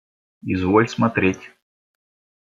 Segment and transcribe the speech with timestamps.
[0.41, 1.51] Изволь смотреть.